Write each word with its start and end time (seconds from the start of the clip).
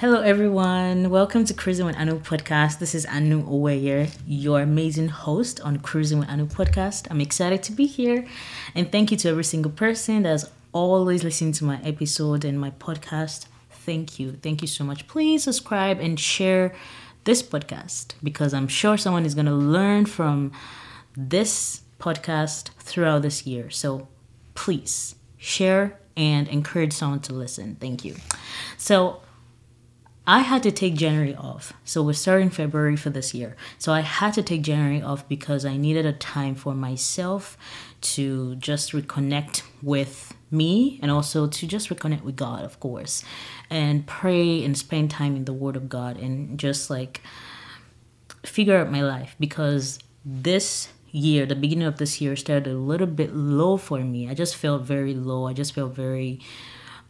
Hello, 0.00 0.20
everyone. 0.20 1.10
Welcome 1.10 1.44
to 1.46 1.52
Cruising 1.52 1.84
with 1.84 1.96
Aanu 1.96 2.20
podcast. 2.20 2.78
This 2.78 2.94
is 2.94 3.04
Aanu 3.06 3.42
Owoeye, 3.42 4.08
your 4.28 4.60
amazing 4.60 5.08
host 5.08 5.60
on 5.62 5.78
Cruising 5.78 6.20
with 6.20 6.28
Aanu 6.28 6.46
podcast. 6.46 7.08
I'm 7.10 7.20
excited 7.20 7.64
to 7.64 7.72
be 7.72 7.86
here, 7.86 8.24
and 8.76 8.92
thank 8.92 9.10
you 9.10 9.16
to 9.16 9.28
every 9.28 9.42
single 9.42 9.72
person 9.72 10.22
that's 10.22 10.46
always 10.70 11.24
listening 11.24 11.50
to 11.54 11.64
my 11.64 11.80
episode 11.82 12.44
and 12.44 12.60
my 12.60 12.70
podcast. 12.70 13.46
Thank 13.70 14.20
you. 14.20 14.38
Thank 14.40 14.62
you 14.62 14.68
so 14.68 14.84
much. 14.84 15.08
Please 15.08 15.42
subscribe 15.42 15.98
and 15.98 16.20
share 16.20 16.76
this 17.24 17.42
podcast 17.42 18.14
because 18.22 18.54
I'm 18.54 18.68
sure 18.68 18.96
someone 18.96 19.26
is 19.26 19.34
going 19.34 19.46
to 19.46 19.52
learn 19.52 20.06
from 20.06 20.52
this 21.16 21.82
podcast 21.98 22.68
throughout 22.78 23.22
this 23.22 23.48
year. 23.48 23.68
So 23.68 24.06
please 24.54 25.16
share 25.38 25.98
and 26.16 26.46
encourage 26.46 26.92
someone 26.92 27.18
to 27.22 27.32
listen. 27.32 27.76
Thank 27.80 28.04
you. 28.04 28.14
So, 28.76 29.22
I 30.28 30.40
had 30.40 30.62
to 30.64 30.70
take 30.70 30.94
January 30.94 31.34
off. 31.34 31.72
So 31.86 32.02
we're 32.02 32.12
starting 32.12 32.50
February 32.50 32.96
for 32.96 33.08
this 33.08 33.32
year. 33.32 33.56
So 33.78 33.94
I 33.94 34.00
had 34.00 34.34
to 34.34 34.42
take 34.42 34.60
January 34.60 35.00
off 35.00 35.26
because 35.26 35.64
I 35.64 35.78
needed 35.78 36.04
a 36.04 36.12
time 36.12 36.54
for 36.54 36.74
myself 36.74 37.56
to 38.12 38.54
just 38.56 38.92
reconnect 38.92 39.62
with 39.82 40.34
me 40.50 41.00
and 41.00 41.10
also 41.10 41.46
to 41.46 41.66
just 41.66 41.88
reconnect 41.88 42.24
with 42.24 42.36
God, 42.36 42.62
of 42.62 42.78
course, 42.78 43.24
and 43.70 44.06
pray 44.06 44.62
and 44.62 44.76
spend 44.76 45.10
time 45.10 45.34
in 45.34 45.46
the 45.46 45.54
Word 45.54 45.76
of 45.76 45.88
God 45.88 46.18
and 46.18 46.60
just 46.60 46.90
like 46.90 47.22
figure 48.44 48.76
out 48.76 48.92
my 48.92 49.02
life 49.02 49.34
because 49.40 49.98
this 50.26 50.88
year, 51.10 51.46
the 51.46 51.54
beginning 51.54 51.88
of 51.88 51.96
this 51.96 52.20
year, 52.20 52.36
started 52.36 52.66
a 52.66 52.76
little 52.76 53.06
bit 53.06 53.34
low 53.34 53.78
for 53.78 54.00
me. 54.00 54.28
I 54.28 54.34
just 54.34 54.56
felt 54.56 54.82
very 54.82 55.14
low. 55.14 55.46
I 55.46 55.54
just 55.54 55.72
felt 55.72 55.94
very 55.94 56.40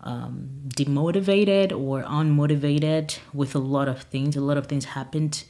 um, 0.00 0.48
demotivated 0.68 1.72
or 1.72 2.02
unmotivated 2.02 3.18
with 3.32 3.54
a 3.54 3.58
lot 3.58 3.88
of 3.88 4.02
things. 4.02 4.36
A 4.36 4.40
lot 4.40 4.56
of 4.56 4.66
things 4.66 4.84
happened 4.84 5.44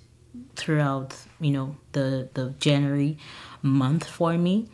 throughout, 0.57 1.15
you 1.41 1.51
know, 1.51 1.77
the 1.93 2.29
the 2.35 2.54
January 2.59 3.19
month 3.63 4.07
for 4.07 4.37
me. 4.38 4.69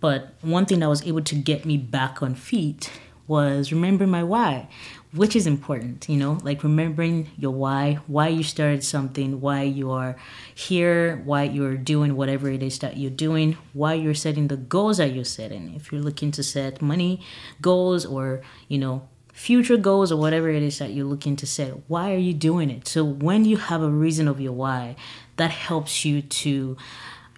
But 0.00 0.34
one 0.42 0.66
thing 0.66 0.80
that 0.80 0.88
was 0.88 1.06
able 1.06 1.22
to 1.22 1.34
get 1.34 1.64
me 1.64 1.78
back 1.78 2.22
on 2.22 2.34
feet 2.34 2.90
was 3.26 3.72
remember 3.72 4.06
my 4.06 4.22
why, 4.22 4.68
which 5.14 5.34
is 5.34 5.46
important, 5.46 6.08
you 6.08 6.16
know, 6.18 6.38
like 6.42 6.62
remembering 6.62 7.30
your 7.38 7.52
why, 7.52 7.94
why 8.06 8.28
you 8.28 8.42
started 8.42 8.84
something, 8.84 9.40
why 9.40 9.62
you 9.62 9.90
are 9.90 10.16
here, 10.54 11.22
why 11.24 11.44
you're 11.44 11.76
doing 11.76 12.16
whatever 12.16 12.50
it 12.50 12.62
is 12.62 12.78
that 12.80 12.98
you're 12.98 13.10
doing, 13.10 13.56
why 13.72 13.94
you're 13.94 14.14
setting 14.14 14.48
the 14.48 14.58
goals 14.58 14.98
that 14.98 15.14
you're 15.14 15.24
setting. 15.24 15.74
If 15.74 15.90
you're 15.90 16.02
looking 16.02 16.32
to 16.32 16.42
set 16.42 16.82
money 16.82 17.22
goals 17.62 18.04
or, 18.04 18.42
you 18.68 18.76
know, 18.76 19.08
future 19.34 19.76
goals 19.76 20.12
or 20.12 20.16
whatever 20.16 20.48
it 20.48 20.62
is 20.62 20.78
that 20.78 20.92
you're 20.92 21.04
looking 21.04 21.34
to 21.34 21.44
set 21.44 21.72
why 21.88 22.14
are 22.14 22.18
you 22.18 22.32
doing 22.32 22.70
it? 22.70 22.86
So 22.86 23.04
when 23.04 23.44
you 23.44 23.56
have 23.56 23.82
a 23.82 23.90
reason 23.90 24.28
of 24.28 24.40
your 24.40 24.52
why 24.52 24.94
that 25.36 25.50
helps 25.50 26.04
you 26.04 26.22
to 26.22 26.76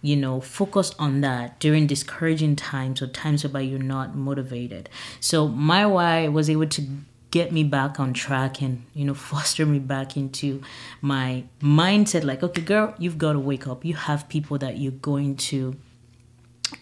you 0.02 0.14
know 0.14 0.40
focus 0.40 0.94
on 0.98 1.22
that 1.22 1.58
during 1.58 1.86
discouraging 1.86 2.54
times 2.54 3.00
or 3.00 3.06
times 3.06 3.42
whereby 3.42 3.62
you're 3.62 3.78
not 3.78 4.14
motivated. 4.14 4.90
So 5.20 5.48
my 5.48 5.86
why 5.86 6.28
was 6.28 6.50
able 6.50 6.66
to 6.66 6.86
get 7.30 7.50
me 7.50 7.64
back 7.64 7.98
on 7.98 8.12
track 8.12 8.60
and 8.60 8.84
you 8.92 9.06
know 9.06 9.14
foster 9.30 9.64
me 9.64 9.78
back 9.78 10.18
into 10.18 10.62
my 11.00 11.44
mindset 11.62 12.24
like 12.24 12.42
okay 12.42 12.60
girl 12.60 12.94
you've 12.98 13.16
got 13.16 13.32
to 13.32 13.38
wake 13.38 13.66
up. 13.66 13.86
You 13.86 13.94
have 13.94 14.28
people 14.28 14.58
that 14.58 14.76
you're 14.76 14.92
going 14.92 15.36
to 15.36 15.76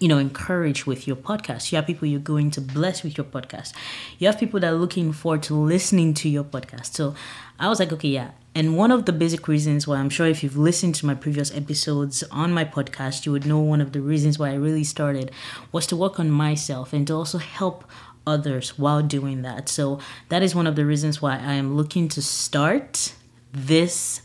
you 0.00 0.08
know 0.08 0.18
encourage 0.18 0.86
with 0.86 1.06
your 1.06 1.16
podcast. 1.16 1.70
You 1.70 1.76
have 1.76 1.86
people 1.86 2.08
you're 2.08 2.20
going 2.20 2.50
to 2.52 2.60
bless 2.60 3.02
with 3.02 3.16
your 3.18 3.24
podcast. 3.26 3.72
You 4.18 4.26
have 4.26 4.38
people 4.38 4.60
that 4.60 4.72
are 4.72 4.76
looking 4.76 5.12
forward 5.12 5.42
to 5.44 5.54
listening 5.54 6.14
to 6.14 6.28
your 6.28 6.44
podcast. 6.44 6.94
So 6.94 7.14
i 7.58 7.68
was 7.68 7.80
like 7.80 7.92
okay 7.92 8.08
yeah. 8.08 8.30
And 8.56 8.76
one 8.76 8.92
of 8.92 9.04
the 9.04 9.12
basic 9.12 9.48
reasons 9.48 9.86
why 9.86 9.96
i'm 9.96 10.10
sure 10.10 10.26
if 10.26 10.42
you've 10.42 10.56
listened 10.56 10.94
to 10.96 11.06
my 11.06 11.14
previous 11.14 11.54
episodes 11.54 12.22
on 12.30 12.52
my 12.52 12.64
podcast 12.64 13.26
you 13.26 13.32
would 13.32 13.46
know 13.46 13.58
one 13.58 13.80
of 13.80 13.92
the 13.92 14.00
reasons 14.00 14.38
why 14.38 14.50
i 14.50 14.54
really 14.54 14.84
started 14.84 15.30
was 15.72 15.86
to 15.88 15.96
work 15.96 16.18
on 16.20 16.30
myself 16.30 16.92
and 16.92 17.06
to 17.06 17.14
also 17.14 17.38
help 17.38 17.84
others 18.26 18.78
while 18.78 19.02
doing 19.02 19.42
that. 19.42 19.68
So 19.68 19.98
that 20.28 20.42
is 20.42 20.54
one 20.54 20.66
of 20.66 20.76
the 20.76 20.86
reasons 20.86 21.20
why 21.20 21.34
i 21.34 21.54
am 21.54 21.76
looking 21.76 22.08
to 22.08 22.22
start 22.22 23.14
this 23.52 24.22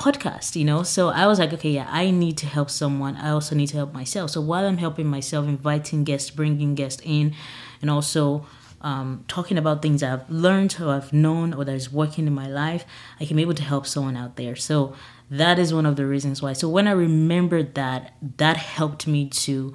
podcast, 0.00 0.56
you 0.56 0.64
know? 0.64 0.82
So 0.82 1.10
I 1.10 1.26
was 1.26 1.38
like, 1.38 1.52
okay, 1.52 1.70
yeah, 1.70 1.86
I 1.90 2.10
need 2.10 2.38
to 2.38 2.46
help 2.46 2.70
someone. 2.70 3.16
I 3.16 3.30
also 3.30 3.54
need 3.54 3.68
to 3.68 3.76
help 3.76 3.92
myself. 3.92 4.30
So 4.30 4.40
while 4.40 4.66
I'm 4.66 4.78
helping 4.78 5.06
myself, 5.06 5.46
inviting 5.46 6.04
guests, 6.04 6.30
bringing 6.30 6.74
guests 6.74 7.02
in, 7.04 7.34
and 7.82 7.90
also 7.90 8.46
um, 8.80 9.24
talking 9.28 9.58
about 9.58 9.82
things 9.82 10.02
I've 10.02 10.28
learned 10.30 10.78
or 10.80 10.94
I've 10.94 11.12
known 11.12 11.52
or 11.52 11.64
that 11.66 11.74
is 11.74 11.92
working 11.92 12.26
in 12.26 12.32
my 12.32 12.48
life, 12.48 12.84
I 13.20 13.26
can 13.26 13.36
be 13.36 13.42
able 13.42 13.54
to 13.54 13.62
help 13.62 13.86
someone 13.86 14.16
out 14.16 14.36
there. 14.36 14.56
So 14.56 14.94
that 15.30 15.58
is 15.58 15.74
one 15.74 15.84
of 15.84 15.96
the 15.96 16.06
reasons 16.06 16.40
why. 16.40 16.54
So 16.54 16.68
when 16.68 16.88
I 16.88 16.92
remembered 16.92 17.74
that, 17.74 18.14
that 18.38 18.56
helped 18.56 19.06
me 19.06 19.28
to 19.28 19.74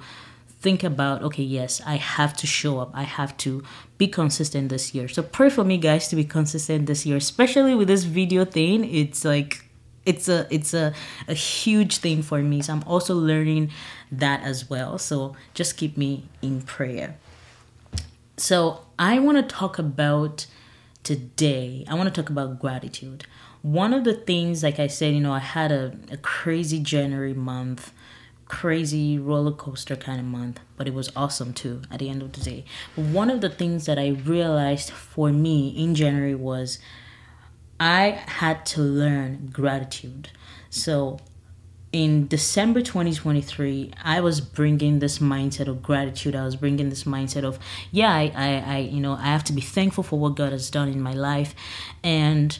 think 0.58 0.82
about 0.82 1.22
okay 1.22 1.42
yes 1.42 1.82
i 1.86 1.96
have 1.96 2.34
to 2.34 2.46
show 2.46 2.80
up 2.80 2.90
i 2.94 3.02
have 3.02 3.36
to 3.36 3.62
be 3.98 4.08
consistent 4.08 4.70
this 4.70 4.94
year 4.94 5.06
so 5.06 5.22
pray 5.22 5.50
for 5.50 5.62
me 5.62 5.76
guys 5.76 6.08
to 6.08 6.16
be 6.16 6.24
consistent 6.24 6.86
this 6.86 7.04
year 7.04 7.18
especially 7.18 7.74
with 7.74 7.86
this 7.86 8.04
video 8.04 8.42
thing 8.44 8.82
it's 8.84 9.22
like 9.22 9.65
it's 10.06 10.28
a 10.28 10.46
it's 10.50 10.72
a, 10.72 10.94
a 11.28 11.34
huge 11.34 11.98
thing 11.98 12.22
for 12.22 12.40
me. 12.40 12.62
So 12.62 12.72
i'm 12.72 12.84
also 12.84 13.14
learning 13.14 13.70
that 14.10 14.42
as 14.42 14.70
well. 14.70 14.98
So 14.98 15.36
just 15.52 15.76
keep 15.76 15.96
me 15.96 16.24
in 16.40 16.62
prayer. 16.62 17.16
So 18.36 18.86
i 18.98 19.18
want 19.18 19.36
to 19.36 19.54
talk 19.54 19.78
about 19.78 20.46
today. 21.02 21.84
I 21.88 21.94
want 21.94 22.12
to 22.12 22.22
talk 22.22 22.30
about 22.30 22.58
gratitude. 22.58 23.26
One 23.62 23.92
of 23.92 24.04
the 24.04 24.14
things 24.14 24.62
like 24.62 24.78
i 24.78 24.86
said 24.86 25.12
you 25.12 25.20
know 25.20 25.32
i 25.32 25.40
had 25.40 25.72
a, 25.72 25.96
a 26.12 26.16
crazy 26.16 26.78
january 26.78 27.34
month 27.34 27.92
crazy 28.48 29.18
roller 29.18 29.52
coaster 29.52 29.96
kind 29.96 30.20
of 30.20 30.26
month, 30.26 30.60
but 30.76 30.86
it 30.86 30.94
was 30.94 31.10
awesome 31.16 31.52
too 31.52 31.82
at 31.90 31.98
the 31.98 32.08
end 32.08 32.22
of 32.22 32.32
the 32.32 32.40
day. 32.40 32.64
One 32.94 33.30
of 33.30 33.40
the 33.40 33.48
things 33.48 33.86
that 33.86 33.98
I 33.98 34.08
realized 34.08 34.90
for 34.90 35.32
me 35.32 35.68
in 35.70 35.94
January 35.94 36.34
was 36.34 36.78
I 37.78 38.22
had 38.26 38.64
to 38.66 38.80
learn 38.80 39.50
gratitude. 39.52 40.30
So 40.70 41.18
in 41.92 42.26
December 42.28 42.80
2023, 42.82 43.92
I 44.02 44.20
was 44.20 44.40
bringing 44.40 44.98
this 44.98 45.18
mindset 45.18 45.68
of 45.68 45.82
gratitude. 45.82 46.34
I 46.34 46.44
was 46.44 46.56
bringing 46.56 46.88
this 46.90 47.04
mindset 47.04 47.44
of, 47.44 47.58
yeah, 47.90 48.12
I, 48.12 48.32
I, 48.34 48.74
I, 48.74 48.78
you 48.78 49.00
know, 49.00 49.12
I 49.12 49.26
have 49.26 49.44
to 49.44 49.52
be 49.52 49.60
thankful 49.60 50.04
for 50.04 50.18
what 50.18 50.36
God 50.36 50.52
has 50.52 50.70
done 50.70 50.88
in 50.88 51.00
my 51.00 51.12
life. 51.12 51.54
And 52.02 52.58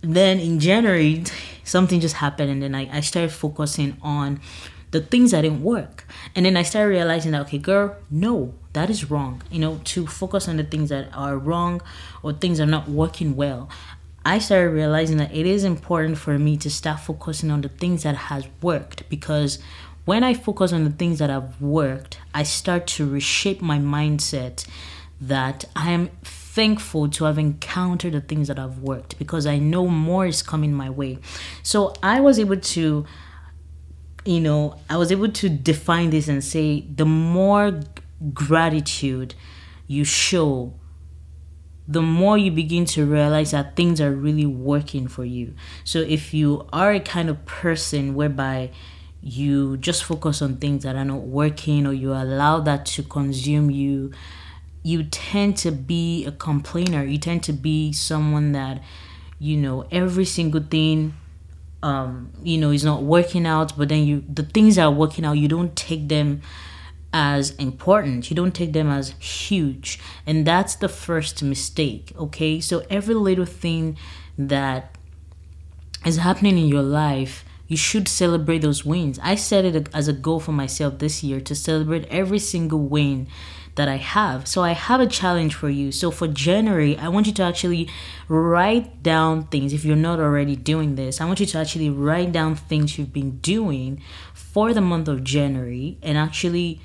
then 0.00 0.38
in 0.38 0.60
January, 0.60 1.24
something 1.64 2.00
just 2.00 2.16
happened, 2.16 2.50
and 2.50 2.62
then 2.62 2.74
I, 2.74 2.98
I 2.98 3.00
started 3.00 3.32
focusing 3.32 3.96
on 4.02 4.40
the 4.90 5.00
things 5.00 5.30
that 5.30 5.42
didn't 5.42 5.62
work. 5.62 6.06
And 6.34 6.44
then 6.46 6.56
I 6.56 6.62
started 6.62 6.90
realizing 6.90 7.32
that, 7.32 7.42
okay, 7.42 7.58
girl, 7.58 7.96
no, 8.10 8.54
that 8.74 8.90
is 8.90 9.10
wrong. 9.10 9.42
You 9.50 9.58
know, 9.58 9.80
to 9.84 10.06
focus 10.06 10.48
on 10.48 10.56
the 10.58 10.64
things 10.64 10.90
that 10.90 11.08
are 11.14 11.38
wrong 11.38 11.80
or 12.22 12.32
things 12.32 12.60
are 12.60 12.66
not 12.66 12.88
working 12.88 13.34
well. 13.34 13.70
I 14.24 14.38
started 14.38 14.70
realizing 14.70 15.16
that 15.16 15.34
it 15.34 15.46
is 15.46 15.64
important 15.64 16.18
for 16.18 16.38
me 16.38 16.56
to 16.58 16.70
start 16.70 17.00
focusing 17.00 17.50
on 17.50 17.60
the 17.60 17.68
things 17.68 18.04
that 18.04 18.14
has 18.14 18.46
worked 18.60 19.08
because 19.08 19.58
when 20.04 20.22
I 20.24 20.34
focus 20.34 20.72
on 20.72 20.84
the 20.84 20.90
things 20.90 21.18
that 21.18 21.30
have 21.30 21.60
worked, 21.60 22.18
I 22.34 22.42
start 22.42 22.86
to 22.88 23.08
reshape 23.08 23.60
my 23.60 23.78
mindset 23.78 24.66
that 25.20 25.64
I 25.76 25.90
am 25.90 26.08
thankful 26.22 27.08
to 27.10 27.24
have 27.24 27.38
encountered 27.38 28.12
the 28.12 28.20
things 28.20 28.48
that 28.48 28.58
have 28.58 28.78
worked 28.78 29.18
because 29.18 29.46
I 29.46 29.58
know 29.58 29.86
more 29.86 30.26
is 30.26 30.42
coming 30.42 30.72
my 30.72 30.90
way. 30.90 31.18
So 31.62 31.94
I 32.02 32.20
was 32.20 32.38
able 32.38 32.58
to 32.58 33.06
you 34.24 34.40
know, 34.40 34.78
I 34.88 34.96
was 34.96 35.10
able 35.10 35.30
to 35.32 35.48
define 35.48 36.10
this 36.10 36.28
and 36.28 36.44
say 36.44 36.82
the 36.82 37.04
more 37.04 37.80
gratitude 38.32 39.34
you 39.88 40.04
show 40.04 40.74
the 41.86 42.02
more 42.02 42.38
you 42.38 42.50
begin 42.50 42.84
to 42.84 43.04
realize 43.04 43.50
that 43.50 43.76
things 43.76 44.00
are 44.00 44.12
really 44.12 44.46
working 44.46 45.08
for 45.08 45.24
you. 45.24 45.54
So 45.84 45.98
if 45.98 46.32
you 46.32 46.66
are 46.72 46.92
a 46.92 47.00
kind 47.00 47.28
of 47.28 47.44
person 47.44 48.14
whereby 48.14 48.70
you 49.20 49.76
just 49.76 50.04
focus 50.04 50.42
on 50.42 50.56
things 50.56 50.84
that 50.84 50.96
are 50.96 51.04
not 51.04 51.22
working 51.22 51.86
or 51.86 51.92
you 51.92 52.12
allow 52.12 52.60
that 52.60 52.86
to 52.86 53.02
consume 53.02 53.70
you, 53.70 54.12
you 54.82 55.04
tend 55.04 55.56
to 55.58 55.70
be 55.70 56.24
a 56.26 56.32
complainer. 56.32 57.04
You 57.04 57.18
tend 57.18 57.42
to 57.44 57.52
be 57.52 57.92
someone 57.92 58.52
that, 58.52 58.82
you 59.38 59.56
know, 59.56 59.86
every 59.90 60.24
single 60.24 60.62
thing 60.62 61.14
um, 61.82 62.30
you 62.42 62.58
know, 62.58 62.70
is 62.70 62.84
not 62.84 63.02
working 63.02 63.46
out, 63.46 63.76
but 63.76 63.88
then 63.88 64.06
you 64.06 64.24
the 64.32 64.44
things 64.44 64.76
that 64.76 64.84
are 64.84 64.90
working 64.90 65.24
out, 65.24 65.32
you 65.32 65.48
don't 65.48 65.74
take 65.74 66.08
them 66.08 66.42
as 67.12 67.50
important. 67.52 68.30
You 68.30 68.36
don't 68.36 68.54
take 68.54 68.72
them 68.72 68.88
as 68.88 69.10
huge. 69.18 69.98
And 70.26 70.46
that's 70.46 70.74
the 70.76 70.88
first 70.88 71.42
mistake, 71.42 72.12
okay? 72.16 72.60
So 72.60 72.84
every 72.88 73.14
little 73.14 73.44
thing 73.44 73.96
that 74.38 74.96
is 76.04 76.16
happening 76.16 76.58
in 76.58 76.66
your 76.66 76.82
life, 76.82 77.44
you 77.68 77.76
should 77.76 78.08
celebrate 78.08 78.58
those 78.58 78.84
wins. 78.84 79.18
I 79.22 79.34
set 79.34 79.64
it 79.64 79.88
as 79.94 80.08
a 80.08 80.12
goal 80.12 80.40
for 80.40 80.52
myself 80.52 80.98
this 80.98 81.22
year 81.22 81.40
to 81.40 81.54
celebrate 81.54 82.06
every 82.06 82.38
single 82.38 82.80
win 82.80 83.28
that 83.74 83.88
I 83.88 83.96
have. 83.96 84.46
So 84.46 84.62
I 84.62 84.72
have 84.72 85.00
a 85.00 85.06
challenge 85.06 85.54
for 85.54 85.70
you. 85.70 85.92
So 85.92 86.10
for 86.10 86.28
January, 86.28 86.98
I 86.98 87.08
want 87.08 87.26
you 87.26 87.32
to 87.34 87.42
actually 87.42 87.88
write 88.28 89.02
down 89.02 89.44
things. 89.44 89.72
If 89.72 89.84
you're 89.84 89.96
not 89.96 90.20
already 90.20 90.56
doing 90.56 90.96
this, 90.96 91.20
I 91.20 91.24
want 91.24 91.40
you 91.40 91.46
to 91.46 91.58
actually 91.58 91.88
write 91.88 92.32
down 92.32 92.56
things 92.56 92.98
you've 92.98 93.12
been 93.12 93.38
doing 93.38 94.02
for 94.34 94.74
the 94.74 94.82
month 94.82 95.08
of 95.08 95.24
January 95.24 95.96
and 96.02 96.18
actually 96.18 96.80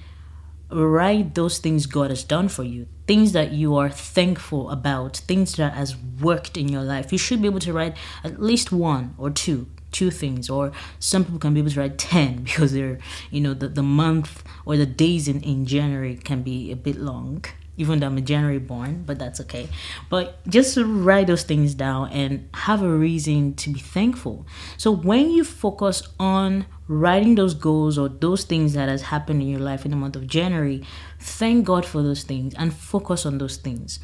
write 0.69 1.35
those 1.35 1.59
things 1.59 1.85
God 1.85 2.09
has 2.09 2.23
done 2.23 2.49
for 2.49 2.63
you, 2.63 2.87
things 3.07 3.31
that 3.31 3.51
you 3.51 3.75
are 3.75 3.89
thankful 3.89 4.69
about, 4.69 5.17
things 5.17 5.55
that 5.55 5.73
has 5.73 5.95
worked 6.21 6.57
in 6.57 6.67
your 6.67 6.83
life. 6.83 7.11
You 7.11 7.17
should 7.17 7.41
be 7.41 7.47
able 7.47 7.59
to 7.61 7.73
write 7.73 7.95
at 8.23 8.41
least 8.41 8.71
one 8.71 9.15
or 9.17 9.29
two, 9.29 9.67
two 9.91 10.11
things, 10.11 10.49
or 10.49 10.71
some 10.99 11.23
people 11.23 11.39
can 11.39 11.53
be 11.53 11.61
able 11.61 11.71
to 11.71 11.79
write 11.79 11.97
ten 11.97 12.43
because 12.43 12.73
they're, 12.73 12.99
you 13.31 13.41
know, 13.41 13.53
the, 13.53 13.67
the 13.69 13.83
month 13.83 14.43
or 14.65 14.77
the 14.77 14.85
days 14.85 15.27
in, 15.27 15.41
in 15.41 15.65
January 15.65 16.15
can 16.15 16.41
be 16.41 16.71
a 16.71 16.75
bit 16.75 16.97
long. 16.97 17.45
Even 17.77 17.99
though 17.99 18.07
I'm 18.07 18.17
a 18.17 18.21
January 18.21 18.57
born, 18.57 19.03
but 19.05 19.19
that's 19.19 19.39
okay. 19.41 19.69
But 20.09 20.45
just 20.47 20.77
write 20.81 21.27
those 21.27 21.43
things 21.43 21.75
down 21.75 22.09
and 22.09 22.49
have 22.53 22.81
a 22.81 22.89
reason 22.89 23.53
to 23.55 23.69
be 23.69 23.79
thankful. 23.79 24.45
So 24.77 24.91
when 24.91 25.29
you 25.29 25.43
focus 25.43 26.01
on 26.19 26.65
writing 26.87 27.35
those 27.35 27.53
goals 27.53 27.97
or 27.97 28.09
those 28.09 28.45
things 28.45 28.73
that 28.73 28.89
has 28.89 29.03
happened 29.03 29.41
in 29.41 29.49
your 29.49 29.59
life 29.59 29.85
in 29.85 29.91
the 29.91 29.97
month 29.97 30.15
of 30.15 30.25
January, 30.25 30.83
thank 31.19 31.65
God 31.65 31.85
for 31.85 32.01
those 32.01 32.23
things 32.23 32.53
and 32.55 32.73
focus 32.73 33.25
on 33.25 33.37
those 33.37 33.57
things. 33.57 33.99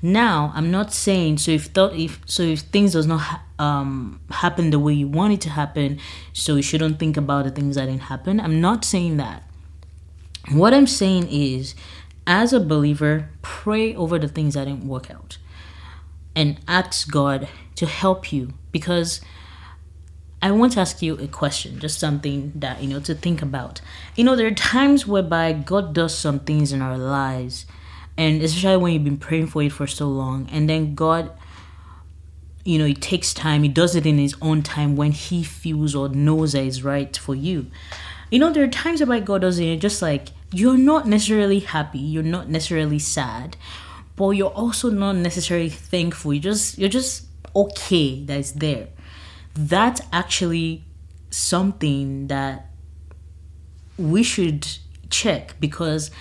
Now, 0.00 0.52
I'm 0.54 0.70
not 0.70 0.92
saying 0.92 1.38
so 1.38 1.50
if 1.50 1.66
thought 1.66 1.94
if 1.94 2.20
so 2.26 2.42
if 2.44 2.60
things 2.60 2.92
does 2.92 3.06
not 3.06 3.18
ha- 3.18 3.42
um, 3.58 4.20
happen 4.30 4.70
the 4.70 4.78
way 4.78 4.92
you 4.92 5.08
want 5.08 5.32
it 5.32 5.40
to 5.42 5.50
happen, 5.50 5.98
so 6.32 6.56
you 6.56 6.62
shouldn't 6.62 6.98
think 6.98 7.16
about 7.16 7.44
the 7.44 7.50
things 7.50 7.74
that 7.74 7.86
didn't 7.86 8.02
happen. 8.02 8.38
I'm 8.40 8.60
not 8.60 8.84
saying 8.84 9.16
that. 9.16 9.42
What 10.52 10.72
I'm 10.72 10.86
saying 10.86 11.28
is, 11.30 11.74
as 12.28 12.52
a 12.52 12.60
believer, 12.60 13.30
pray 13.40 13.96
over 13.96 14.18
the 14.18 14.28
things 14.28 14.54
that 14.54 14.66
didn't 14.66 14.86
work 14.86 15.10
out, 15.10 15.38
and 16.36 16.60
ask 16.68 17.10
God 17.10 17.48
to 17.74 17.86
help 17.86 18.32
you 18.32 18.52
because 18.70 19.22
I 20.40 20.52
want 20.52 20.74
to 20.74 20.80
ask 20.80 21.02
you 21.02 21.16
a 21.16 21.26
question, 21.26 21.80
just 21.80 21.98
something 21.98 22.52
that, 22.54 22.80
you 22.82 22.88
know, 22.88 23.00
to 23.00 23.14
think 23.14 23.42
about. 23.42 23.80
You 24.14 24.24
know, 24.24 24.36
there 24.36 24.46
are 24.46 24.52
times 24.52 25.06
whereby 25.06 25.52
God 25.52 25.94
does 25.94 26.16
some 26.16 26.38
things 26.40 26.70
in 26.70 26.82
our 26.82 26.98
lives, 26.98 27.66
and 28.16 28.42
especially 28.42 28.76
when 28.76 28.92
you've 28.92 29.04
been 29.04 29.16
praying 29.16 29.48
for 29.48 29.62
it 29.62 29.72
for 29.72 29.86
so 29.86 30.06
long, 30.06 30.48
and 30.52 30.68
then 30.68 30.94
God, 30.94 31.32
you 32.62 32.78
know, 32.78 32.84
it 32.84 33.00
takes 33.00 33.32
time, 33.32 33.62
He 33.62 33.68
does 33.70 33.96
it 33.96 34.06
in 34.06 34.18
His 34.18 34.36
own 34.42 34.62
time 34.62 34.96
when 34.96 35.12
He 35.12 35.42
feels 35.42 35.94
or 35.94 36.10
knows 36.10 36.52
that 36.52 36.62
it's 36.62 36.82
right 36.82 37.16
for 37.16 37.34
you. 37.34 37.70
You 38.30 38.38
know, 38.38 38.52
there 38.52 38.64
are 38.64 38.68
times 38.68 39.00
whereby 39.00 39.20
God 39.20 39.40
does 39.40 39.58
it, 39.58 39.80
just 39.80 40.02
like 40.02 40.28
you're 40.52 40.78
not 40.78 41.06
necessarily 41.06 41.60
happy, 41.60 41.98
you're 41.98 42.22
not 42.22 42.48
necessarily 42.48 42.98
sad, 42.98 43.56
but 44.16 44.30
you're 44.30 44.50
also 44.50 44.90
not 44.90 45.16
necessarily 45.16 45.68
thankful. 45.68 46.34
You 46.34 46.40
just, 46.40 46.78
you're 46.78 46.88
just 46.88 47.26
okay 47.54 48.24
that 48.24 48.38
it's 48.38 48.52
there 48.52 48.88
that's 49.58 50.00
actually 50.12 50.84
something 51.30 52.28
that 52.28 52.70
we 53.98 54.22
should 54.22 54.66
check 55.10 55.56
because 55.58 56.12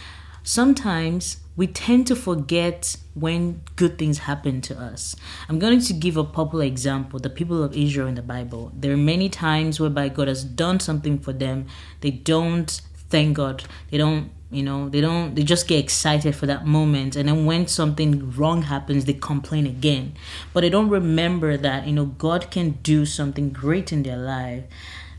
sometimes 0.41 1.37
we 1.55 1.67
tend 1.67 2.07
to 2.07 2.15
forget 2.15 2.97
when 3.13 3.61
good 3.75 3.97
things 3.99 4.19
happen 4.19 4.61
to 4.61 4.79
us. 4.79 5.15
I'm 5.47 5.59
going 5.59 5.79
to 5.79 5.93
give 5.93 6.17
a 6.17 6.23
popular 6.23 6.65
example 6.65 7.19
the 7.19 7.29
people 7.29 7.63
of 7.63 7.75
Israel 7.77 8.07
in 8.07 8.15
the 8.15 8.23
Bible. 8.23 8.71
There 8.75 8.93
are 8.93 8.97
many 8.97 9.29
times 9.29 9.79
whereby 9.79 10.09
God 10.09 10.27
has 10.27 10.43
done 10.43 10.79
something 10.79 11.19
for 11.19 11.33
them, 11.33 11.67
they 12.01 12.11
don't 12.11 12.81
thank 13.09 13.35
God, 13.37 13.63
they 13.91 13.97
don't 13.97 14.31
you 14.49 14.63
know 14.63 14.87
they 14.87 15.01
don't 15.01 15.35
they 15.35 15.43
just 15.43 15.67
get 15.67 15.79
excited 15.79 16.35
for 16.35 16.45
that 16.45 16.65
moment. 16.65 17.15
And 17.15 17.27
then 17.27 17.45
when 17.45 17.67
something 17.67 18.31
wrong 18.31 18.63
happens 18.63 19.05
they 19.05 19.13
complain 19.13 19.67
again. 19.67 20.13
But 20.53 20.61
they 20.61 20.69
don't 20.69 20.89
remember 20.89 21.57
that 21.57 21.85
you 21.87 21.93
know 21.93 22.05
god 22.05 22.49
can 22.49 22.71
do 22.83 23.05
something 23.05 23.49
great 23.49 23.91
in 23.91 24.03
their 24.03 24.17
life. 24.17 24.63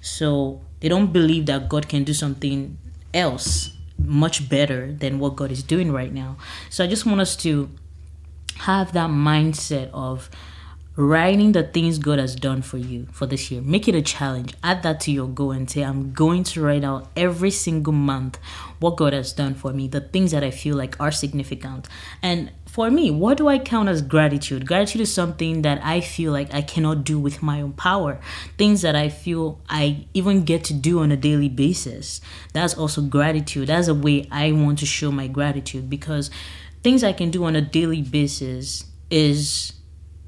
So 0.00 0.60
they 0.80 0.88
don't 0.88 1.12
believe 1.12 1.46
that 1.46 1.68
god 1.68 1.88
can 1.88 2.04
do 2.04 2.14
something 2.14 2.78
else 3.12 3.72
much 3.98 4.48
better 4.48 4.92
than 4.92 5.18
what 5.18 5.36
god 5.36 5.50
is 5.50 5.62
doing 5.62 5.92
right 5.92 6.12
now. 6.12 6.36
So 6.70 6.84
i 6.84 6.86
just 6.86 7.04
want 7.04 7.20
us 7.20 7.36
to 7.36 7.68
have 8.60 8.92
that 8.92 9.10
mindset 9.10 9.90
of 9.92 10.30
writing 10.98 11.52
the 11.52 11.62
things 11.62 11.96
God 11.96 12.18
has 12.18 12.34
done 12.34 12.60
for 12.60 12.76
you 12.76 13.06
for 13.12 13.24
this 13.24 13.52
year. 13.52 13.62
Make 13.62 13.86
it 13.86 13.94
a 13.94 14.02
challenge. 14.02 14.54
Add 14.64 14.82
that 14.82 14.98
to 15.02 15.12
your 15.12 15.28
goal 15.28 15.52
and 15.52 15.70
say, 15.70 15.84
I'm 15.84 16.12
going 16.12 16.42
to 16.42 16.60
write 16.60 16.82
out 16.82 17.06
every 17.14 17.52
single 17.52 17.92
month 17.92 18.36
what 18.80 18.96
God 18.96 19.12
has 19.12 19.32
done 19.32 19.54
for 19.54 19.72
me, 19.72 19.86
the 19.86 20.00
things 20.00 20.32
that 20.32 20.42
I 20.42 20.50
feel 20.50 20.74
like 20.76 21.00
are 21.00 21.12
significant. 21.12 21.86
And 22.20 22.50
for 22.66 22.90
me, 22.90 23.12
what 23.12 23.38
do 23.38 23.46
I 23.46 23.60
count 23.60 23.88
as 23.88 24.02
gratitude? 24.02 24.66
Gratitude 24.66 25.02
is 25.02 25.14
something 25.14 25.62
that 25.62 25.80
I 25.84 26.00
feel 26.00 26.32
like 26.32 26.52
I 26.52 26.62
cannot 26.62 27.04
do 27.04 27.20
with 27.20 27.44
my 27.44 27.62
own 27.62 27.74
power. 27.74 28.20
Things 28.56 28.82
that 28.82 28.96
I 28.96 29.08
feel 29.08 29.60
I 29.68 30.04
even 30.14 30.42
get 30.42 30.64
to 30.64 30.74
do 30.74 30.98
on 30.98 31.12
a 31.12 31.16
daily 31.16 31.48
basis. 31.48 32.20
That's 32.54 32.74
also 32.74 33.02
gratitude. 33.02 33.68
That's 33.68 33.86
a 33.86 33.94
way 33.94 34.26
I 34.32 34.50
want 34.50 34.80
to 34.80 34.86
show 34.86 35.12
my 35.12 35.28
gratitude 35.28 35.88
because 35.88 36.28
things 36.82 37.04
I 37.04 37.12
can 37.12 37.30
do 37.30 37.44
on 37.44 37.54
a 37.54 37.62
daily 37.62 38.02
basis 38.02 38.84
is 39.12 39.74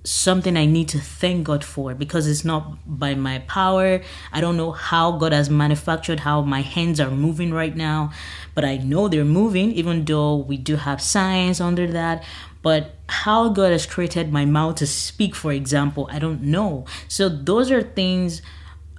something 0.02 0.56
I 0.56 0.64
need 0.64 0.88
to 0.88 0.98
thank 0.98 1.44
God 1.44 1.62
for 1.62 1.94
because 1.94 2.26
it's 2.26 2.44
not 2.44 2.78
by 2.86 3.14
my 3.14 3.40
power. 3.40 4.00
I 4.32 4.40
don't 4.40 4.56
know 4.56 4.72
how 4.72 5.12
God 5.12 5.32
has 5.32 5.50
manufactured 5.50 6.20
how 6.20 6.42
my 6.42 6.62
hands 6.62 7.00
are 7.00 7.10
moving 7.10 7.52
right 7.52 7.76
now, 7.76 8.12
but 8.54 8.64
I 8.64 8.78
know 8.78 9.08
they're 9.08 9.24
moving, 9.24 9.72
even 9.72 10.04
though 10.04 10.36
we 10.36 10.56
do 10.56 10.76
have 10.76 11.02
science 11.02 11.60
under 11.60 11.86
that. 11.88 12.24
But 12.62 12.96
how 13.08 13.48
God 13.48 13.72
has 13.72 13.86
created 13.86 14.32
my 14.32 14.44
mouth 14.44 14.76
to 14.76 14.86
speak, 14.86 15.34
for 15.34 15.52
example, 15.52 16.08
I 16.10 16.18
don't 16.18 16.42
know. 16.42 16.86
So 17.08 17.28
those 17.28 17.70
are 17.70 17.82
things 17.82 18.42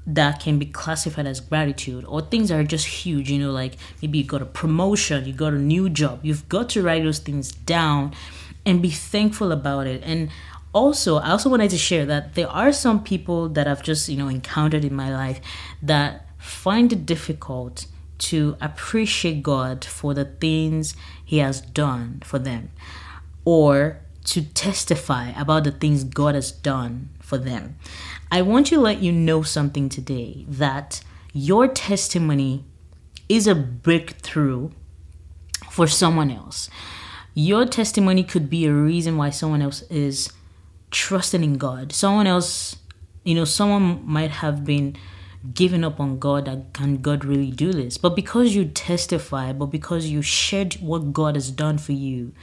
that 0.08 0.40
can 0.40 0.58
be 0.58 0.66
classified 0.66 1.28
as 1.28 1.40
gratitude 1.40 2.04
or 2.06 2.22
things 2.22 2.50
that 2.50 2.60
are 2.60 2.64
just 2.64 2.88
huge 2.88 3.30
you 3.30 3.38
know 3.38 3.52
like 3.52 3.78
maybe 4.02 4.18
you 4.18 4.24
got 4.24 4.42
a 4.42 4.46
promotion 4.46 5.26
you 5.26 5.32
got 5.32 5.54
a 5.54 5.60
new 5.60 5.90
job 5.90 6.20
you've 6.24 6.50
got 6.50 6.70
to 6.70 6.82
write 6.82 7.04
those 7.04 7.20
things 7.20 7.52
down 7.52 8.12
and 8.66 8.82
be 8.82 8.90
thankful 8.90 9.52
about 9.52 9.86
it 9.86 10.02
and 10.04 10.30
also 10.74 11.18
i 11.18 11.32
also 11.32 11.50
wanted 11.50 11.70
to 11.70 11.78
share 11.78 12.06
that 12.06 12.36
there 12.36 12.48
are 12.48 12.72
some 12.72 13.04
people 13.04 13.50
that 13.50 13.68
i've 13.68 13.84
just 13.84 14.08
you 14.10 14.18
know 14.18 14.28
encountered 14.28 14.86
in 14.86 14.94
my 14.94 15.12
life 15.12 15.40
that 15.82 16.28
find 16.38 16.94
it 16.94 17.06
difficult 17.06 17.86
to 18.18 18.56
appreciate 18.62 19.44
god 19.44 19.84
for 19.84 20.14
the 20.14 20.26
things 20.26 20.96
he 21.24 21.40
has 21.40 21.62
done 21.62 22.22
for 22.24 22.40
them 22.40 22.70
or 23.46 24.00
to 24.24 24.42
testify 24.42 25.30
about 25.32 25.64
the 25.64 25.72
things 25.72 26.04
god 26.04 26.36
has 26.36 26.52
done 26.52 27.10
for 27.20 27.38
them. 27.38 27.78
I 28.30 28.42
want 28.42 28.68
to 28.68 28.80
let 28.80 29.02
you 29.02 29.12
know 29.12 29.42
something 29.42 29.90
today 29.90 30.46
that 30.48 31.02
your 31.34 31.68
testimony 31.68 32.66
is 33.30 33.48
a 33.48 33.56
breakthrough 33.56 34.72
for 35.70 35.88
someone 35.88 36.30
else. 36.30 36.70
Your 37.34 37.66
testimony 37.66 38.24
could 38.24 38.50
be 38.50 38.66
a 38.66 38.74
reason 38.74 39.16
why 39.16 39.30
someone 39.30 39.62
else 39.62 39.84
is 39.84 40.32
trusting 40.92 41.44
in 41.44 41.58
God. 41.58 41.92
Someone 41.92 42.28
else, 42.28 42.76
you 43.24 43.36
know, 43.36 43.46
someone 43.46 44.06
might 44.06 44.32
have 44.32 44.64
been 44.64 44.96
giving 45.54 45.84
up 45.84 46.00
on 46.00 46.20
God 46.20 46.46
that 46.46 46.74
can 46.74 46.98
God 46.98 47.26
really 47.26 47.52
do 47.52 47.74
this? 47.74 47.98
But 47.98 48.16
because 48.16 48.56
you 48.56 48.66
testify, 48.66 49.54
but 49.54 49.68
because 49.68 50.08
you 50.08 50.22
shared 50.22 50.76
what 50.76 51.14
God 51.14 51.36
has 51.36 51.50
done 51.52 51.78
for 51.78 51.94
you, 51.94 52.34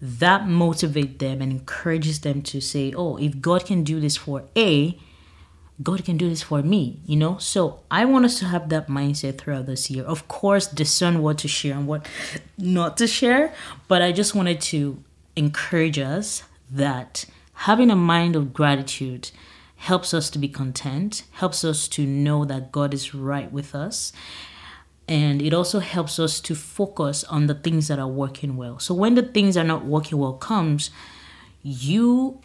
that 0.00 0.42
motivates 0.42 1.18
them 1.18 1.42
and 1.42 1.50
encourages 1.50 2.20
them 2.20 2.42
to 2.42 2.60
say, 2.60 2.92
Oh, 2.96 3.16
if 3.16 3.40
God 3.40 3.66
can 3.66 3.82
do 3.82 3.98
this 3.98 4.16
for 4.16 4.44
A, 4.56 4.98
God 5.82 6.04
can 6.04 6.16
do 6.16 6.28
this 6.28 6.42
for 6.42 6.62
me, 6.62 7.00
you 7.06 7.16
know? 7.16 7.38
So 7.38 7.80
I 7.90 8.04
want 8.04 8.24
us 8.24 8.38
to 8.40 8.46
have 8.46 8.68
that 8.68 8.88
mindset 8.88 9.38
throughout 9.38 9.66
this 9.66 9.90
year. 9.90 10.04
Of 10.04 10.26
course, 10.28 10.66
discern 10.66 11.22
what 11.22 11.38
to 11.38 11.48
share 11.48 11.74
and 11.74 11.86
what 11.86 12.06
not 12.56 12.96
to 12.98 13.06
share, 13.06 13.54
but 13.86 14.02
I 14.02 14.12
just 14.12 14.34
wanted 14.34 14.60
to 14.62 15.02
encourage 15.36 15.98
us 15.98 16.42
that 16.70 17.24
having 17.58 17.90
a 17.90 17.96
mind 17.96 18.36
of 18.36 18.52
gratitude 18.52 19.30
helps 19.76 20.14
us 20.14 20.30
to 20.30 20.38
be 20.38 20.48
content, 20.48 21.24
helps 21.32 21.64
us 21.64 21.88
to 21.88 22.06
know 22.06 22.44
that 22.44 22.70
God 22.70 22.94
is 22.94 23.14
right 23.14 23.50
with 23.50 23.74
us. 23.74 24.12
And 25.08 25.42
it 25.42 25.52
also 25.52 25.80
helps 25.80 26.18
us 26.18 26.40
to 26.40 26.54
focus 26.54 27.24
on 27.24 27.46
the 27.46 27.54
things 27.54 27.88
that 27.88 27.98
are 27.98 28.06
working 28.06 28.56
well. 28.56 28.78
So 28.78 28.94
when 28.94 29.16
the 29.16 29.22
things 29.22 29.56
are 29.56 29.64
not 29.64 29.84
working 29.84 30.18
well 30.18 30.34
comes, 30.34 30.90
you 31.62 32.40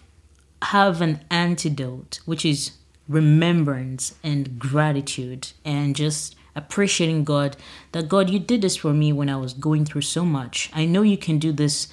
have 0.64 1.02
an 1.02 1.24
antidote, 1.30 2.20
which 2.26 2.44
is 2.44 2.72
remembrance 3.08 4.16
and 4.24 4.58
gratitude 4.58 5.50
and 5.64 5.96
just 5.96 6.36
appreciating 6.56 7.24
God 7.24 7.56
that 7.92 8.10
God, 8.10 8.30
you 8.30 8.40
did 8.40 8.62
this 8.62 8.78
for 8.78 8.94
me 8.94 9.14
when 9.14 9.30
I 9.30 9.36
was 9.36 9.54
going 9.54 9.86
through 9.86 10.02
so 10.02 10.26
much. 10.26 10.72
I 10.74 10.86
know 10.86 11.02
you 11.02 11.18
can 11.18 11.38
do 11.38 11.52
this 11.52 11.88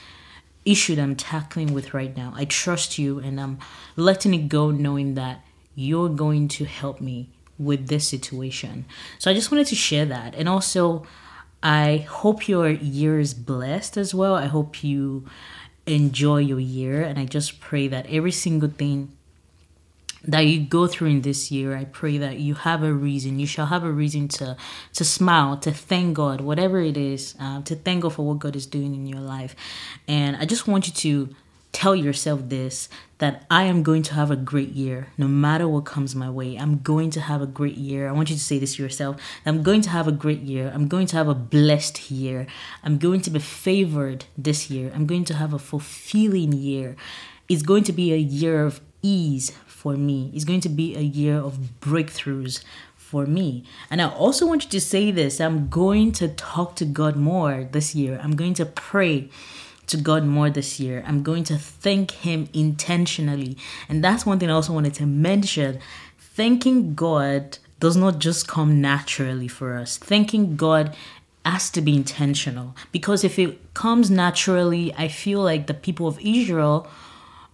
issue 0.64 0.94
that 0.96 1.02
I'm 1.02 1.16
tackling 1.16 1.72
with 1.72 1.94
right 1.94 2.16
now. 2.16 2.32
I 2.36 2.44
trust 2.44 2.98
you 2.98 3.18
and 3.18 3.40
I'm 3.40 3.58
letting 3.96 4.34
it 4.34 4.48
go 4.48 4.70
knowing 4.70 5.14
that 5.14 5.42
you're 5.74 6.08
going 6.08 6.48
to 6.48 6.64
help 6.64 7.00
me 7.00 7.30
with 7.58 7.88
this 7.88 8.08
situation. 8.08 8.84
So 9.18 9.30
I 9.30 9.34
just 9.34 9.50
wanted 9.50 9.66
to 9.68 9.74
share 9.74 10.06
that. 10.06 10.34
And 10.34 10.48
also, 10.48 11.06
I 11.62 12.06
hope 12.08 12.48
your 12.48 12.68
year 12.70 13.20
is 13.20 13.34
blessed 13.34 13.96
as 13.96 14.14
well. 14.14 14.34
I 14.34 14.46
hope 14.46 14.82
you 14.82 15.26
enjoy 15.86 16.38
your 16.38 16.60
year. 16.60 17.02
And 17.02 17.18
I 17.18 17.24
just 17.24 17.60
pray 17.60 17.88
that 17.88 18.06
every 18.08 18.32
single 18.32 18.70
thing 18.70 19.16
that 20.24 20.40
you 20.40 20.60
go 20.60 20.86
through 20.86 21.08
in 21.08 21.22
this 21.22 21.50
year 21.50 21.76
i 21.76 21.84
pray 21.84 22.18
that 22.18 22.38
you 22.38 22.54
have 22.54 22.82
a 22.82 22.92
reason 22.92 23.38
you 23.38 23.46
shall 23.46 23.66
have 23.66 23.84
a 23.84 23.90
reason 23.90 24.28
to 24.28 24.56
to 24.92 25.04
smile 25.04 25.56
to 25.56 25.70
thank 25.70 26.14
god 26.14 26.40
whatever 26.40 26.80
it 26.80 26.96
is 26.96 27.34
uh, 27.40 27.62
to 27.62 27.74
thank 27.74 28.02
god 28.02 28.12
for 28.12 28.26
what 28.26 28.38
god 28.38 28.54
is 28.54 28.66
doing 28.66 28.94
in 28.94 29.06
your 29.06 29.20
life 29.20 29.54
and 30.06 30.36
i 30.36 30.44
just 30.44 30.66
want 30.66 30.86
you 30.86 30.92
to 30.92 31.34
tell 31.72 31.94
yourself 31.94 32.48
this 32.48 32.88
that 33.18 33.44
I 33.50 33.64
am 33.64 33.82
going 33.82 34.02
to 34.04 34.14
have 34.14 34.30
a 34.30 34.36
great 34.36 34.70
year 34.70 35.08
no 35.18 35.28
matter 35.28 35.68
what 35.68 35.84
comes 35.84 36.16
my 36.16 36.30
way. 36.30 36.56
I'm 36.56 36.78
going 36.78 37.10
to 37.10 37.20
have 37.20 37.42
a 37.42 37.46
great 37.46 37.76
year. 37.76 38.08
I 38.08 38.12
want 38.12 38.30
you 38.30 38.36
to 38.36 38.42
say 38.42 38.58
this 38.58 38.76
to 38.76 38.82
yourself. 38.82 39.16
I'm 39.46 39.62
going 39.62 39.82
to 39.82 39.90
have 39.90 40.08
a 40.08 40.12
great 40.12 40.40
year. 40.40 40.72
I'm 40.74 40.88
going 40.88 41.06
to 41.08 41.16
have 41.16 41.28
a 41.28 41.34
blessed 41.34 42.10
year. 42.10 42.46
I'm 42.82 42.98
going 42.98 43.20
to 43.22 43.30
be 43.30 43.38
favored 43.38 44.24
this 44.36 44.70
year. 44.70 44.90
I'm 44.94 45.06
going 45.06 45.24
to 45.26 45.34
have 45.34 45.52
a 45.52 45.58
fulfilling 45.58 46.52
year. 46.52 46.96
It's 47.48 47.62
going 47.62 47.84
to 47.84 47.92
be 47.92 48.12
a 48.12 48.16
year 48.16 48.64
of 48.64 48.80
ease 49.02 49.52
for 49.80 49.96
me. 49.96 50.30
It's 50.34 50.44
going 50.44 50.60
to 50.60 50.68
be 50.68 50.94
a 50.94 51.00
year 51.00 51.38
of 51.38 51.54
breakthroughs 51.80 52.62
for 52.94 53.24
me. 53.24 53.64
And 53.90 54.02
I 54.02 54.08
also 54.08 54.46
want 54.46 54.64
you 54.64 54.70
to 54.70 54.80
say 54.80 55.10
this 55.10 55.40
I'm 55.40 55.68
going 55.68 56.12
to 56.12 56.28
talk 56.28 56.76
to 56.76 56.84
God 56.84 57.16
more 57.16 57.66
this 57.72 57.94
year. 57.94 58.20
I'm 58.22 58.36
going 58.36 58.54
to 58.54 58.66
pray 58.66 59.30
to 59.86 59.96
God 59.96 60.24
more 60.24 60.50
this 60.50 60.78
year. 60.78 61.02
I'm 61.06 61.22
going 61.22 61.44
to 61.44 61.56
thank 61.56 62.10
Him 62.10 62.48
intentionally. 62.52 63.56
And 63.88 64.04
that's 64.04 64.26
one 64.26 64.38
thing 64.38 64.50
I 64.50 64.52
also 64.52 64.74
wanted 64.74 64.94
to 64.94 65.06
mention. 65.06 65.80
Thanking 66.18 66.94
God 66.94 67.58
does 67.80 67.96
not 67.96 68.18
just 68.18 68.46
come 68.46 68.82
naturally 68.82 69.48
for 69.48 69.78
us. 69.78 69.96
Thanking 69.96 70.56
God 70.56 70.94
has 71.46 71.70
to 71.70 71.80
be 71.80 71.96
intentional 71.96 72.76
because 72.92 73.24
if 73.24 73.38
it 73.38 73.72
comes 73.72 74.10
naturally, 74.10 74.92
I 74.94 75.08
feel 75.08 75.40
like 75.40 75.66
the 75.66 75.74
people 75.86 76.06
of 76.06 76.20
Israel 76.20 76.86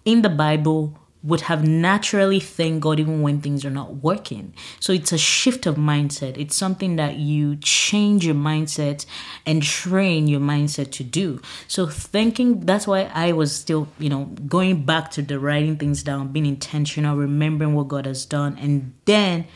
in 0.05 0.23
the 0.23 0.29
Bible 0.29 0.99
would 1.27 1.43
have 1.43 1.67
naturally 1.67 2.39
thanked 2.39 2.81
God 2.81 3.01
even 3.01 3.21
when 3.21 3.41
things 3.41 3.65
are 3.65 3.71
not 3.71 3.97
working. 3.97 4.55
So 4.79 4.93
it's 4.93 5.13
a 5.13 5.19
shift 5.19 5.67
of 5.67 5.75
mindset. 5.75 6.39
It's 6.39 6.55
something 6.55 6.97
that 6.97 7.17
you 7.17 7.57
change 7.57 8.25
your 8.25 8.35
mindset 8.35 9.05
and 9.45 9.63
train 9.63 10.29
your 10.29 10.41
mindset 10.41 10.93
to 10.93 11.05
do. 11.05 11.41
So 11.67 11.87
thinking 11.87 12.61
that's 12.61 12.87
why 12.87 13.11
I 13.13 13.33
was 13.33 13.55
still, 13.55 13.89
you 13.99 14.09
know, 14.09 14.27
going 14.47 14.85
back 14.85 15.11
to 15.13 15.23
the 15.23 15.41
writing 15.41 15.77
things 15.77 16.03
down, 16.05 16.29
being 16.29 16.47
intentional, 16.47 17.17
remembering 17.17 17.75
what 17.75 17.89
God 17.89 18.07
has 18.07 18.25
done, 18.25 18.57
and 18.61 18.95
then 19.05 19.47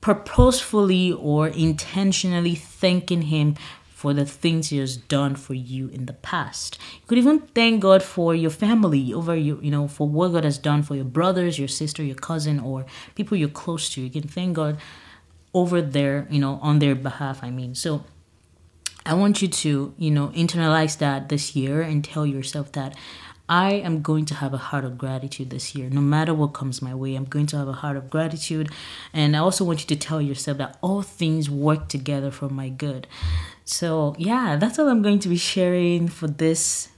purposefully 0.00 1.12
or 1.12 1.48
intentionally 1.48 2.54
thanking 2.54 3.22
Him 3.22 3.56
for 3.98 4.14
the 4.14 4.24
things 4.24 4.68
he 4.68 4.78
has 4.78 4.96
done 4.96 5.34
for 5.34 5.54
you 5.54 5.88
in 5.88 6.06
the 6.06 6.12
past. 6.12 6.78
You 7.00 7.06
could 7.08 7.18
even 7.18 7.40
thank 7.40 7.80
God 7.80 8.00
for 8.00 8.32
your 8.32 8.48
family, 8.48 9.12
over 9.12 9.34
you, 9.34 9.58
you 9.60 9.72
know, 9.72 9.88
for 9.88 10.08
what 10.08 10.28
God 10.28 10.44
has 10.44 10.56
done 10.56 10.84
for 10.84 10.94
your 10.94 11.04
brothers, 11.04 11.58
your 11.58 11.66
sister, 11.66 12.04
your 12.04 12.14
cousin, 12.14 12.60
or 12.60 12.86
people 13.16 13.36
you're 13.36 13.48
close 13.48 13.88
to. 13.94 14.00
You 14.00 14.08
can 14.08 14.28
thank 14.28 14.54
God 14.54 14.78
over 15.52 15.82
there, 15.82 16.28
you 16.30 16.38
know, 16.38 16.60
on 16.62 16.78
their 16.78 16.94
behalf. 16.94 17.42
I 17.42 17.50
mean, 17.50 17.74
so 17.74 18.04
I 19.04 19.14
want 19.14 19.42
you 19.42 19.48
to, 19.48 19.92
you 19.98 20.12
know, 20.12 20.28
internalize 20.28 20.98
that 20.98 21.28
this 21.28 21.56
year 21.56 21.82
and 21.82 22.04
tell 22.04 22.24
yourself 22.24 22.70
that 22.78 22.96
I 23.48 23.72
am 23.72 24.02
going 24.02 24.26
to 24.26 24.34
have 24.34 24.52
a 24.52 24.58
heart 24.58 24.84
of 24.84 24.98
gratitude 24.98 25.50
this 25.50 25.74
year. 25.74 25.88
No 25.88 26.02
matter 26.02 26.34
what 26.34 26.48
comes 26.48 26.82
my 26.82 26.94
way, 26.94 27.14
I'm 27.14 27.24
going 27.24 27.46
to 27.46 27.56
have 27.56 27.68
a 27.68 27.72
heart 27.72 27.96
of 27.96 28.10
gratitude. 28.10 28.70
And 29.12 29.34
I 29.34 29.38
also 29.38 29.64
want 29.64 29.80
you 29.80 29.86
to 29.86 29.96
tell 29.96 30.20
yourself 30.20 30.58
that 30.58 30.76
all 30.82 31.02
things 31.02 31.48
work 31.48 31.88
together 31.88 32.30
for 32.30 32.50
my 32.50 32.68
good. 32.68 33.06
So, 33.64 34.14
yeah, 34.18 34.56
that's 34.56 34.78
all 34.78 34.88
I'm 34.88 35.02
going 35.02 35.18
to 35.20 35.28
be 35.28 35.36
sharing 35.36 36.08
for 36.08 36.26
this 36.26 36.88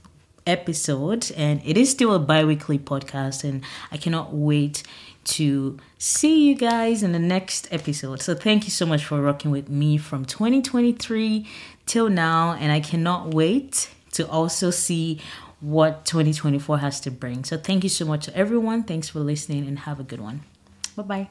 episode. 0.45 1.31
And 1.37 1.61
it 1.63 1.77
is 1.77 1.89
still 1.89 2.13
a 2.13 2.19
bi 2.19 2.43
weekly 2.43 2.79
podcast, 2.79 3.43
and 3.43 3.63
I 3.91 3.97
cannot 3.97 4.33
wait 4.33 4.83
to 5.23 5.77
see 5.99 6.47
you 6.47 6.55
guys 6.55 7.03
in 7.03 7.11
the 7.11 7.19
next 7.19 7.67
episode. 7.71 8.21
So, 8.21 8.35
thank 8.35 8.65
you 8.65 8.71
so 8.71 8.85
much 8.85 9.05
for 9.05 9.21
rocking 9.21 9.51
with 9.51 9.69
me 9.69 9.97
from 9.97 10.25
2023 10.25 11.47
till 11.85 12.09
now. 12.09 12.53
And 12.59 12.73
I 12.73 12.81
cannot 12.81 13.33
wait 13.33 13.89
to 14.13 14.27
also 14.27 14.69
see 14.71 15.21
what 15.61 16.05
2024 16.05 16.79
has 16.79 16.99
to 17.01 17.11
bring. 17.11 17.43
So, 17.43 17.57
thank 17.57 17.83
you 17.83 17.89
so 17.89 18.05
much 18.05 18.25
to 18.25 18.35
everyone. 18.35 18.83
Thanks 18.83 19.09
for 19.09 19.19
listening 19.19 19.67
and 19.67 19.79
have 19.79 19.99
a 19.99 20.03
good 20.03 20.19
one. 20.19 20.41
Bye 20.95 21.03
bye. 21.03 21.29